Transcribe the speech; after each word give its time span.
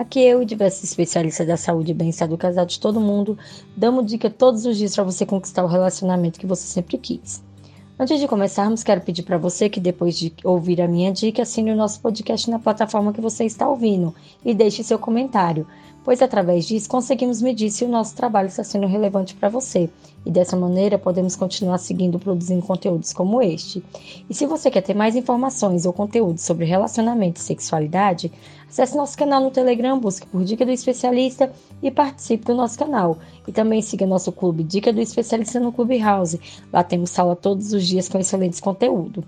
Aqui 0.00 0.18
eu 0.18 0.40
e 0.40 0.46
diversos 0.46 0.82
especialistas 0.82 1.46
da 1.46 1.58
saúde 1.58 1.90
e 1.90 1.94
bem-estar 1.94 2.26
do 2.26 2.38
casal 2.38 2.64
de 2.64 2.80
todo 2.80 2.98
mundo 2.98 3.36
damos 3.76 4.06
dica 4.06 4.30
todos 4.30 4.64
os 4.64 4.78
dias 4.78 4.94
para 4.94 5.04
você 5.04 5.26
conquistar 5.26 5.62
o 5.62 5.66
relacionamento 5.66 6.40
que 6.40 6.46
você 6.46 6.66
sempre 6.66 6.96
quis. 6.96 7.44
Antes 7.98 8.18
de 8.18 8.26
começarmos, 8.26 8.82
quero 8.82 9.02
pedir 9.02 9.24
para 9.24 9.36
você 9.36 9.68
que 9.68 9.78
depois 9.78 10.16
de 10.16 10.32
ouvir 10.42 10.80
a 10.80 10.88
minha 10.88 11.12
dica, 11.12 11.42
assine 11.42 11.70
o 11.70 11.76
nosso 11.76 12.00
podcast 12.00 12.48
na 12.48 12.58
plataforma 12.58 13.12
que 13.12 13.20
você 13.20 13.44
está 13.44 13.68
ouvindo 13.68 14.14
e 14.42 14.54
deixe 14.54 14.82
seu 14.82 14.98
comentário, 14.98 15.66
pois 16.04 16.22
através 16.22 16.66
disso 16.66 16.88
conseguimos 16.88 17.42
medir 17.42 17.70
se 17.70 17.84
o 17.84 17.88
nosso 17.88 18.14
trabalho 18.14 18.48
está 18.48 18.64
sendo 18.64 18.86
relevante 18.86 19.34
para 19.34 19.48
você 19.48 19.88
e 20.24 20.30
dessa 20.30 20.56
maneira 20.56 20.98
podemos 20.98 21.34
continuar 21.34 21.78
seguindo 21.78 22.18
produzindo 22.18 22.64
conteúdos 22.64 23.12
como 23.12 23.40
este. 23.40 23.82
E 24.28 24.34
se 24.34 24.46
você 24.46 24.70
quer 24.70 24.82
ter 24.82 24.94
mais 24.94 25.16
informações 25.16 25.86
ou 25.86 25.92
conteúdos 25.92 26.42
sobre 26.42 26.64
relacionamento 26.64 27.40
e 27.40 27.44
sexualidade, 27.44 28.30
acesse 28.68 28.96
nosso 28.96 29.16
canal 29.16 29.42
no 29.42 29.50
Telegram, 29.50 29.98
busque 29.98 30.26
por 30.26 30.44
Dica 30.44 30.64
do 30.64 30.70
Especialista 30.70 31.52
e 31.82 31.90
participe 31.90 32.44
do 32.44 32.54
nosso 32.54 32.78
canal. 32.78 33.18
E 33.46 33.52
também 33.52 33.80
siga 33.80 34.06
nosso 34.06 34.30
clube 34.30 34.62
Dica 34.62 34.92
do 34.92 35.00
Especialista 35.00 35.58
no 35.58 35.72
Clube 35.72 35.98
House. 35.98 36.36
Lá 36.72 36.84
temos 36.84 37.10
sala 37.10 37.34
todos 37.34 37.72
os 37.72 37.86
dias 37.86 38.08
com 38.08 38.18
excelentes 38.18 38.60
conteúdo. 38.60 39.24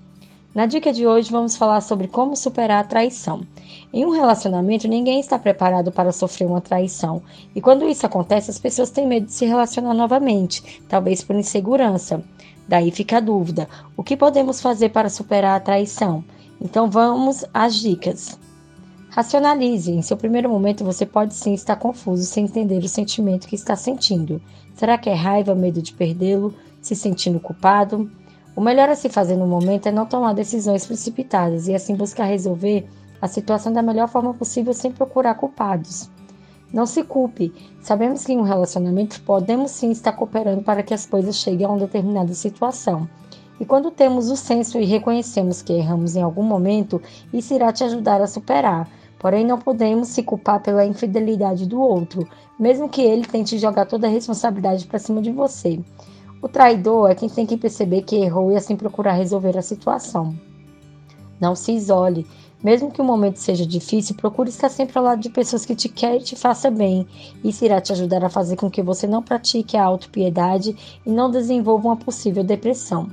Na 0.54 0.66
dica 0.66 0.92
de 0.92 1.06
hoje 1.06 1.30
vamos 1.30 1.56
falar 1.56 1.80
sobre 1.80 2.06
como 2.06 2.36
superar 2.36 2.84
a 2.84 2.86
traição. 2.86 3.40
Em 3.90 4.04
um 4.04 4.10
relacionamento, 4.10 4.86
ninguém 4.86 5.18
está 5.18 5.38
preparado 5.38 5.90
para 5.90 6.12
sofrer 6.12 6.46
uma 6.46 6.60
traição, 6.60 7.22
e 7.54 7.60
quando 7.60 7.88
isso 7.88 8.04
acontece, 8.04 8.50
as 8.50 8.58
pessoas 8.58 8.90
têm 8.90 9.06
medo 9.06 9.26
de 9.26 9.32
se 9.32 9.46
relacionar 9.46 9.94
novamente, 9.94 10.82
talvez 10.86 11.24
por 11.24 11.34
insegurança. 11.36 12.22
Daí 12.68 12.90
fica 12.90 13.16
a 13.16 13.20
dúvida: 13.20 13.66
o 13.96 14.02
que 14.02 14.14
podemos 14.14 14.60
fazer 14.60 14.90
para 14.90 15.08
superar 15.08 15.56
a 15.56 15.60
traição? 15.60 16.22
Então 16.60 16.90
vamos 16.90 17.46
às 17.54 17.74
dicas. 17.76 18.38
Racionalize. 19.08 19.90
Em 19.90 20.02
seu 20.02 20.18
primeiro 20.18 20.50
momento, 20.50 20.84
você 20.84 21.06
pode 21.06 21.32
sim 21.32 21.54
estar 21.54 21.76
confuso 21.76 22.24
sem 22.24 22.44
entender 22.44 22.84
o 22.84 22.88
sentimento 22.88 23.46
que 23.46 23.54
está 23.54 23.74
sentindo. 23.74 24.40
Será 24.74 24.98
que 24.98 25.08
é 25.08 25.14
raiva, 25.14 25.54
medo 25.54 25.80
de 25.80 25.94
perdê-lo, 25.94 26.54
se 26.80 26.94
sentindo 26.94 27.40
culpado? 27.40 28.10
O 28.54 28.60
melhor 28.60 28.88
a 28.90 28.94
se 28.94 29.08
fazer 29.08 29.36
no 29.36 29.46
momento 29.46 29.86
é 29.86 29.92
não 29.92 30.04
tomar 30.04 30.34
decisões 30.34 30.86
precipitadas 30.86 31.68
e 31.68 31.74
assim 31.74 31.94
buscar 31.94 32.24
resolver 32.24 32.86
a 33.20 33.26
situação 33.26 33.72
da 33.72 33.80
melhor 33.82 34.08
forma 34.08 34.34
possível 34.34 34.74
sem 34.74 34.92
procurar 34.92 35.36
culpados. 35.36 36.10
Não 36.72 36.84
se 36.84 37.02
culpe. 37.02 37.52
Sabemos 37.80 38.24
que 38.24 38.32
em 38.32 38.38
um 38.38 38.42
relacionamento 38.42 39.22
podemos 39.22 39.70
sim 39.70 39.90
estar 39.90 40.12
cooperando 40.12 40.62
para 40.62 40.82
que 40.82 40.92
as 40.92 41.06
coisas 41.06 41.36
cheguem 41.36 41.66
a 41.66 41.70
uma 41.70 41.78
determinada 41.78 42.34
situação. 42.34 43.08
E 43.60 43.64
quando 43.64 43.90
temos 43.90 44.30
o 44.30 44.36
senso 44.36 44.78
e 44.78 44.84
reconhecemos 44.84 45.62
que 45.62 45.72
erramos 45.72 46.16
em 46.16 46.22
algum 46.22 46.42
momento, 46.42 47.00
isso 47.32 47.54
irá 47.54 47.72
te 47.72 47.84
ajudar 47.84 48.20
a 48.20 48.26
superar. 48.26 48.88
Porém, 49.18 49.46
não 49.46 49.58
podemos 49.58 50.08
se 50.08 50.22
culpar 50.22 50.60
pela 50.60 50.84
infidelidade 50.84 51.64
do 51.64 51.80
outro, 51.80 52.28
mesmo 52.58 52.88
que 52.88 53.02
ele 53.02 53.24
tente 53.24 53.58
jogar 53.58 53.86
toda 53.86 54.08
a 54.08 54.10
responsabilidade 54.10 54.86
para 54.86 54.98
cima 54.98 55.22
de 55.22 55.30
você. 55.30 55.78
O 56.42 56.48
traidor 56.48 57.08
é 57.08 57.14
quem 57.14 57.28
tem 57.28 57.46
que 57.46 57.56
perceber 57.56 58.02
que 58.02 58.16
errou 58.16 58.50
e 58.50 58.56
assim 58.56 58.74
procurar 58.74 59.12
resolver 59.12 59.56
a 59.56 59.62
situação. 59.62 60.34
Não 61.40 61.54
se 61.54 61.70
isole. 61.70 62.26
Mesmo 62.60 62.90
que 62.90 63.00
o 63.00 63.04
momento 63.04 63.36
seja 63.36 63.64
difícil, 63.64 64.16
procure 64.16 64.48
estar 64.48 64.68
sempre 64.68 64.98
ao 64.98 65.04
lado 65.04 65.20
de 65.20 65.30
pessoas 65.30 65.64
que 65.64 65.76
te 65.76 65.88
querem 65.88 66.18
e 66.18 66.24
te 66.24 66.34
façam 66.34 66.74
bem. 66.74 67.06
Isso 67.44 67.64
irá 67.64 67.80
te 67.80 67.92
ajudar 67.92 68.24
a 68.24 68.28
fazer 68.28 68.56
com 68.56 68.68
que 68.68 68.82
você 68.82 69.06
não 69.06 69.22
pratique 69.22 69.76
a 69.76 69.84
autopiedade 69.84 70.76
e 71.06 71.10
não 71.10 71.30
desenvolva 71.30 71.86
uma 71.86 71.96
possível 71.96 72.42
depressão. 72.42 73.08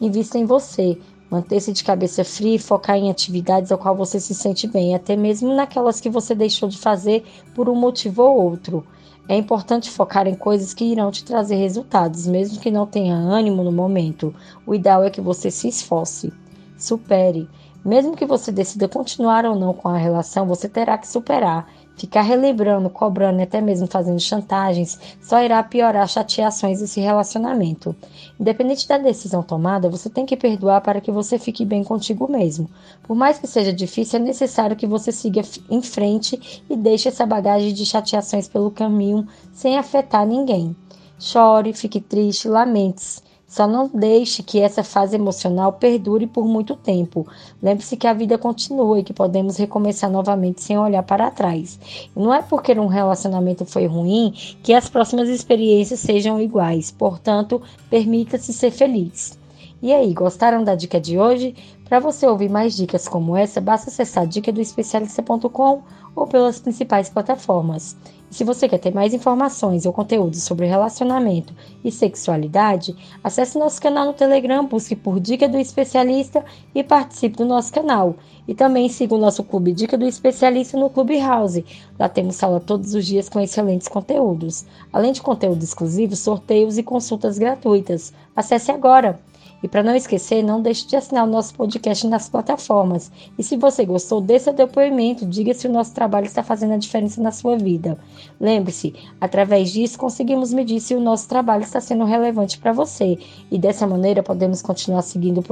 Invista 0.00 0.38
em 0.38 0.46
você. 0.46 0.98
Manter-se 1.30 1.72
de 1.74 1.84
cabeça 1.84 2.24
fria 2.24 2.56
e 2.56 2.58
focar 2.58 2.96
em 2.96 3.10
atividades 3.10 3.70
ao 3.70 3.78
qual 3.78 3.94
você 3.94 4.18
se 4.18 4.34
sente 4.34 4.66
bem, 4.66 4.94
até 4.94 5.16
mesmo 5.16 5.54
naquelas 5.54 6.00
que 6.00 6.08
você 6.08 6.34
deixou 6.34 6.68
de 6.68 6.78
fazer 6.78 7.24
por 7.54 7.68
um 7.68 7.74
motivo 7.74 8.22
ou 8.22 8.42
outro. 8.42 8.86
É 9.30 9.36
importante 9.36 9.92
focar 9.92 10.26
em 10.26 10.34
coisas 10.34 10.74
que 10.74 10.84
irão 10.84 11.08
te 11.12 11.22
trazer 11.22 11.54
resultados, 11.54 12.26
mesmo 12.26 12.58
que 12.58 12.68
não 12.68 12.84
tenha 12.84 13.14
ânimo 13.14 13.62
no 13.62 13.70
momento. 13.70 14.34
O 14.66 14.74
ideal 14.74 15.04
é 15.04 15.08
que 15.08 15.20
você 15.20 15.52
se 15.52 15.68
esforce. 15.68 16.32
Supere. 16.76 17.48
Mesmo 17.84 18.14
que 18.14 18.26
você 18.26 18.52
decida 18.52 18.88
continuar 18.88 19.46
ou 19.46 19.56
não 19.56 19.72
com 19.72 19.88
a 19.88 19.96
relação, 19.96 20.46
você 20.46 20.68
terá 20.68 20.98
que 20.98 21.08
superar. 21.08 21.66
Ficar 21.96 22.22
relembrando, 22.22 22.88
cobrando 22.88 23.40
e 23.40 23.42
até 23.42 23.60
mesmo 23.60 23.86
fazendo 23.86 24.18
chantagens 24.18 24.98
só 25.20 25.42
irá 25.42 25.62
piorar 25.62 26.08
chateações 26.08 26.80
desse 26.80 26.98
relacionamento. 27.00 27.94
Independente 28.38 28.88
da 28.88 28.96
decisão 28.96 29.42
tomada, 29.42 29.90
você 29.90 30.08
tem 30.08 30.24
que 30.24 30.36
perdoar 30.36 30.80
para 30.80 31.00
que 31.00 31.10
você 31.10 31.38
fique 31.38 31.62
bem 31.64 31.84
contigo 31.84 32.30
mesmo. 32.30 32.70
Por 33.02 33.14
mais 33.14 33.38
que 33.38 33.46
seja 33.46 33.72
difícil, 33.72 34.18
é 34.18 34.22
necessário 34.22 34.76
que 34.76 34.86
você 34.86 35.12
siga 35.12 35.42
em 35.70 35.82
frente 35.82 36.62
e 36.70 36.76
deixe 36.76 37.08
essa 37.08 37.26
bagagem 37.26 37.74
de 37.74 37.84
chateações 37.84 38.48
pelo 38.48 38.70
caminho 38.70 39.26
sem 39.52 39.76
afetar 39.76 40.26
ninguém. 40.26 40.74
Chore, 41.18 41.74
fique 41.74 42.00
triste, 42.00 42.48
lamente-se 42.48 43.29
só 43.50 43.66
não 43.66 43.90
deixe 43.92 44.44
que 44.44 44.60
essa 44.60 44.84
fase 44.84 45.16
emocional 45.16 45.72
perdure 45.72 46.24
por 46.24 46.46
muito 46.46 46.76
tempo. 46.76 47.26
Lembre-se 47.60 47.96
que 47.96 48.06
a 48.06 48.12
vida 48.12 48.38
continua 48.38 49.00
e 49.00 49.02
que 49.02 49.12
podemos 49.12 49.56
recomeçar 49.56 50.08
novamente 50.08 50.62
sem 50.62 50.78
olhar 50.78 51.02
para 51.02 51.32
trás. 51.32 51.76
Não 52.14 52.32
é 52.32 52.42
porque 52.42 52.72
um 52.78 52.86
relacionamento 52.86 53.66
foi 53.66 53.86
ruim 53.86 54.32
que 54.62 54.72
as 54.72 54.88
próximas 54.88 55.28
experiências 55.28 55.98
sejam 55.98 56.40
iguais. 56.40 56.92
Portanto, 56.92 57.60
permita-se 57.90 58.52
ser 58.52 58.70
feliz. 58.70 59.39
E 59.82 59.94
aí, 59.94 60.12
gostaram 60.12 60.62
da 60.62 60.74
dica 60.74 61.00
de 61.00 61.18
hoje? 61.18 61.54
Para 61.88 61.98
você 61.98 62.26
ouvir 62.26 62.50
mais 62.50 62.76
dicas 62.76 63.08
como 63.08 63.34
essa, 63.34 63.62
basta 63.62 63.88
acessar 63.88 64.26
dicadoespecialista.com 64.26 65.82
ou 66.14 66.26
pelas 66.26 66.60
principais 66.60 67.08
plataformas. 67.08 67.96
E 68.30 68.34
se 68.34 68.44
você 68.44 68.68
quer 68.68 68.76
ter 68.76 68.92
mais 68.92 69.14
informações 69.14 69.86
ou 69.86 69.92
conteúdos 69.92 70.42
sobre 70.42 70.66
relacionamento 70.66 71.54
e 71.82 71.90
sexualidade, 71.90 72.94
acesse 73.24 73.58
nosso 73.58 73.80
canal 73.80 74.04
no 74.04 74.12
Telegram, 74.12 74.66
busque 74.66 74.94
por 74.94 75.18
Dica 75.18 75.48
do 75.48 75.56
Especialista 75.56 76.44
e 76.74 76.84
participe 76.84 77.38
do 77.38 77.46
nosso 77.46 77.72
canal. 77.72 78.16
E 78.46 78.54
também 78.54 78.86
siga 78.90 79.14
o 79.14 79.18
nosso 79.18 79.42
clube 79.42 79.72
Dica 79.72 79.96
do 79.96 80.06
Especialista 80.06 80.78
no 80.78 80.90
Clube 80.90 81.18
House. 81.18 81.64
Lá 81.98 82.06
temos 82.06 82.36
sala 82.36 82.60
todos 82.60 82.94
os 82.94 83.06
dias 83.06 83.30
com 83.30 83.40
excelentes 83.40 83.88
conteúdos. 83.88 84.66
Além 84.92 85.12
de 85.12 85.22
conteúdo 85.22 85.64
exclusivo, 85.64 86.14
sorteios 86.14 86.76
e 86.76 86.82
consultas 86.82 87.38
gratuitas. 87.38 88.12
Acesse 88.36 88.70
agora! 88.70 89.18
E 89.62 89.68
para 89.68 89.82
não 89.82 89.94
esquecer, 89.94 90.42
não 90.42 90.62
deixe 90.62 90.86
de 90.86 90.96
assinar 90.96 91.24
o 91.26 91.30
nosso 91.30 91.54
podcast 91.54 92.06
nas 92.06 92.28
plataformas. 92.28 93.10
E 93.38 93.42
se 93.42 93.56
você 93.56 93.84
gostou 93.84 94.20
desse 94.20 94.52
depoimento, 94.52 95.26
diga 95.26 95.52
se 95.52 95.66
o 95.66 95.72
nosso 95.72 95.94
trabalho 95.94 96.26
está 96.26 96.42
fazendo 96.42 96.72
a 96.72 96.78
diferença 96.78 97.20
na 97.20 97.30
sua 97.30 97.56
vida. 97.56 97.98
Lembre-se, 98.40 98.94
através 99.20 99.70
disso 99.70 99.98
conseguimos 99.98 100.52
medir 100.52 100.80
se 100.80 100.94
o 100.94 101.00
nosso 101.00 101.28
trabalho 101.28 101.62
está 101.62 101.80
sendo 101.80 102.04
relevante 102.04 102.58
para 102.58 102.72
você. 102.72 103.18
E 103.50 103.58
dessa 103.58 103.86
maneira 103.86 104.22
podemos 104.22 104.62
continuar 104.62 105.02
seguindo 105.02 105.42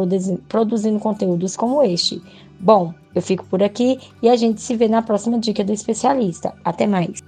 produzindo 0.49 0.99
conteúdos 0.99 1.57
como 1.57 1.83
este. 1.83 2.23
Bom, 2.59 2.93
eu 3.15 3.23
fico 3.23 3.45
por 3.45 3.63
aqui 3.63 3.99
e 4.23 4.29
a 4.29 4.37
gente 4.37 4.61
se 4.61 4.75
vê 4.75 4.89
na 4.89 5.03
próxima 5.03 5.39
dica 5.39 5.63
do 5.63 5.73
especialista. 5.73 6.55
Até 6.65 6.87
mais! 6.87 7.28